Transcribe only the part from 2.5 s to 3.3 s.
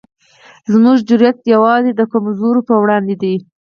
پر وړاندې